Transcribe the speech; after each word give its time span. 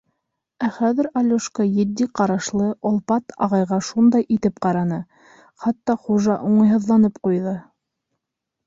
Ә 0.67 0.67
хәҙер 0.77 1.09
Алёшка 1.19 1.65
етди 1.75 2.07
ҡарашлы 2.21 2.69
олпат 2.91 3.35
ағайға 3.49 3.79
шундай 3.91 4.27
итеп 4.39 4.59
ҡараны, 4.69 5.01
хатта 5.67 6.01
хужа 6.09 6.41
уңайһыҙланып 6.51 7.23
ҡуйҙы. 7.29 7.57